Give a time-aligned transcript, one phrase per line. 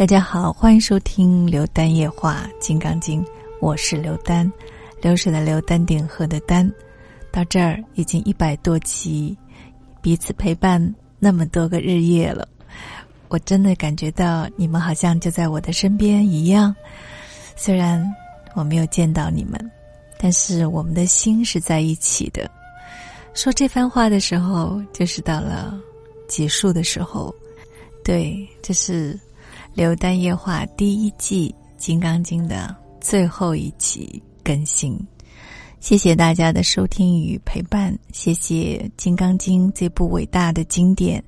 [0.00, 3.22] 大家好，欢迎收听《刘丹夜话金刚经》，
[3.60, 4.50] 我是刘丹，
[5.02, 6.66] 流水的流，丹顶鹤的丹。
[7.30, 9.36] 到这儿已经一百多期，
[10.00, 10.82] 彼此陪伴
[11.18, 12.48] 那么多个日夜了，
[13.28, 16.74] 我真的感觉到你们好像就在我的身边一样。
[17.54, 18.02] 虽然
[18.54, 19.70] 我没有见到你们，
[20.18, 22.50] 但是我们的心是在一起的。
[23.34, 25.78] 说这番话的时候，就是到了
[26.26, 27.34] 结束的时候。
[28.02, 29.14] 对，这是。
[29.72, 34.98] 《刘丹夜话》第一季《金刚经》的最后一期更新，
[35.78, 41.22] 谢谢大家的收听与陪伴，谢谢《金刚经》这部伟大的经典。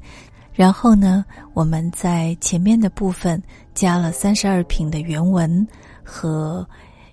[0.52, 3.41] 然后呢，我们在前面的部分
[3.75, 5.66] 加了三十二品的原文
[6.02, 6.69] 和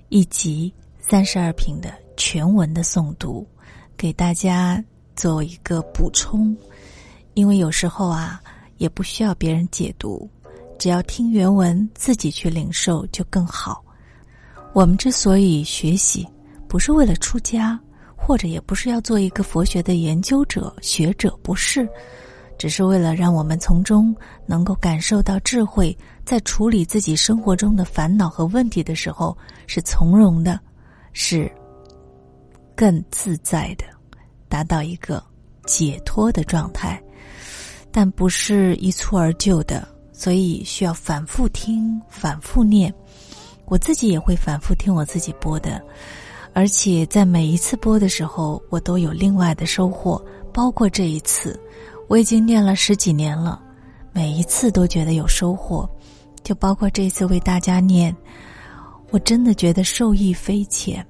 [0.09, 3.47] 一集三十二品的全文的诵读，
[3.95, 4.83] 给大家
[5.15, 6.57] 做一个补充。
[7.35, 8.41] 因为有时候啊，
[8.77, 10.27] 也不需要别人解读。
[10.79, 13.83] 只要听原文，自己去领受就更好。
[14.73, 16.25] 我们之所以学习，
[16.69, 17.77] 不是为了出家，
[18.15, 21.87] 或者也不是要做一个佛学的研究者、学者，不是，
[22.57, 30.57] 只是为了让我们从中能够感受到智慧，在处理自己生活中的烦恼和问题的时候，是从容的，
[31.11, 31.51] 是
[32.73, 33.83] 更自在的，
[34.47, 35.21] 达到一个
[35.65, 37.01] 解脱的状态，
[37.91, 39.85] 但不是一蹴而就的。
[40.19, 42.93] 所以需要反复听、反复念，
[43.63, 45.81] 我自己也会反复听我自己播的，
[46.53, 50.21] 而且在每一次播的时候，我都有另外的收获。
[50.51, 51.57] 包括这一次，
[52.09, 53.61] 我已经念了十几年了，
[54.11, 55.89] 每一次都觉得有收获。
[56.43, 58.13] 就包括这次为大家念，
[59.11, 61.05] 我真的觉得受益匪浅。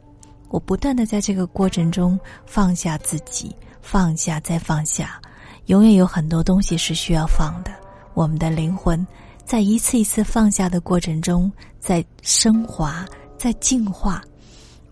[0.50, 5.20] 我不断的在这个过程中放下自己，放下再放下，
[5.66, 7.72] 永远有很多东西是需要放的。
[8.20, 9.08] 我们的灵魂
[9.45, 13.06] 在一次一次放下的过程中，在升华，
[13.38, 14.22] 在进化。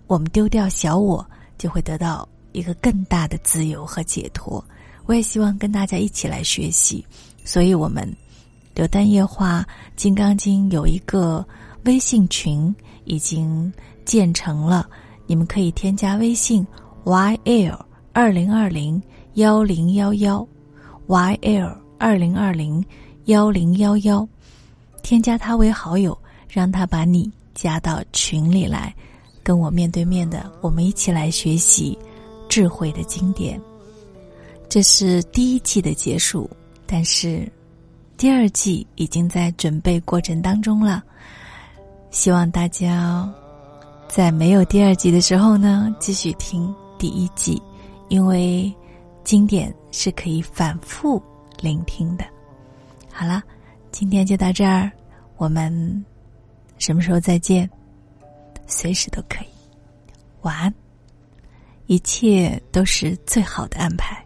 [0.08, 4.64] 我们丢掉小我，就会得到一个更大的自由和解脱。
[5.06, 7.06] 我也希望跟大家一起来学习，
[7.44, 8.10] 所以我们
[8.74, 11.46] 刘丹夜话金刚经有一个
[11.84, 12.74] 微信群
[13.04, 13.70] 已经
[14.06, 14.90] 建成了，
[15.26, 16.66] 你们可以添加微信
[17.04, 17.78] yl
[18.14, 19.04] 二零二零
[19.34, 20.48] 幺零幺幺
[21.10, 22.82] yl 二零二零。
[23.28, 24.26] 幺零幺幺，
[25.04, 26.18] 添加他为好友，
[26.50, 28.96] 让他把你加到群里来，
[29.44, 31.98] 跟我面对面的，我们一起来学习
[32.48, 33.60] 智慧的经典。
[34.70, 36.50] 这是第一季的结束，
[36.86, 37.52] 但是
[38.16, 41.04] 第二季已经在准备过程当中了。
[42.12, 43.30] 希望大家
[44.08, 47.62] 在没有第二季的时候呢，继续听第一季，
[48.08, 48.74] 因为
[49.26, 51.22] 经典是可以反复
[51.60, 52.24] 聆听的。
[53.20, 53.42] 好了，
[53.92, 54.92] 今天就到这儿，
[55.38, 56.06] 我们
[56.78, 57.68] 什么时候再见？
[58.68, 59.48] 随时都可以。
[60.42, 60.72] 晚安，
[61.88, 64.24] 一切都是最好的安排。